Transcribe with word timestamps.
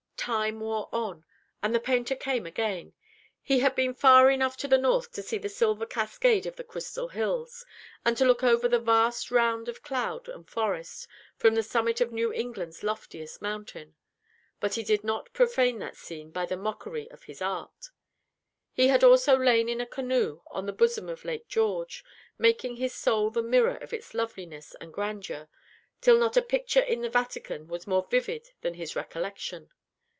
Time 0.23 0.59
wore 0.59 0.87
on; 0.91 1.25
and 1.63 1.73
the 1.73 1.79
painter 1.79 2.15
came 2.15 2.45
again. 2.45 2.93
He 3.41 3.61
had 3.61 3.73
been 3.73 3.95
far 3.95 4.29
enough 4.29 4.55
to 4.57 4.67
the 4.67 4.77
north 4.77 5.11
to 5.13 5.23
see 5.23 5.39
the 5.39 5.49
silver 5.49 5.87
cascade 5.87 6.45
of 6.45 6.57
the 6.57 6.63
Crystal 6.63 7.07
Hills, 7.07 7.65
and 8.05 8.15
to 8.17 8.25
look 8.25 8.43
over 8.43 8.67
the 8.67 8.77
vast 8.77 9.31
round 9.31 9.67
of 9.67 9.81
cloud 9.81 10.29
and 10.29 10.47
forest, 10.47 11.07
from 11.37 11.55
the 11.55 11.63
summit 11.63 12.01
of 12.01 12.11
New 12.11 12.31
England's 12.31 12.83
loftiest 12.83 13.41
mountain. 13.41 13.95
But 14.59 14.75
he 14.75 14.83
did 14.83 15.03
not 15.03 15.33
profane 15.33 15.79
that 15.79 15.97
scene 15.97 16.29
by 16.29 16.45
the 16.45 16.55
mockery 16.55 17.09
of 17.09 17.23
his 17.23 17.41
art. 17.41 17.89
He 18.73 18.89
had 18.89 19.03
also 19.03 19.35
lain 19.35 19.67
in 19.67 19.81
a 19.81 19.87
canoe 19.87 20.41
on 20.51 20.67
the 20.67 20.71
bosom 20.71 21.09
of 21.09 21.25
Lake 21.25 21.47
George, 21.47 22.05
making 22.37 22.75
his 22.75 22.93
soul 22.93 23.31
the 23.31 23.41
mirror 23.41 23.77
of 23.77 23.91
its 23.91 24.13
loveliness 24.13 24.75
and 24.79 24.93
grandeur, 24.93 25.49
till 25.99 26.19
not 26.19 26.37
a 26.37 26.43
picture 26.43 26.79
in 26.81 27.01
the 27.01 27.09
Vatican 27.09 27.67
was 27.67 27.87
more 27.87 28.05
vivid 28.07 28.51
than 28.61 28.75
his 28.75 28.95
recollection. 28.95 29.71